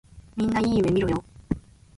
[0.35, 1.23] みんないい夢みろよ。